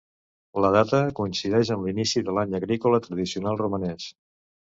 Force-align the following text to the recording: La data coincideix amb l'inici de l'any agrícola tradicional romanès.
La 0.63 0.69
data 0.75 1.01
coincideix 1.19 1.71
amb 1.75 1.85
l'inici 1.89 2.23
de 2.29 2.35
l'any 2.37 2.57
agrícola 2.61 3.01
tradicional 3.09 3.61
romanès. 3.63 4.09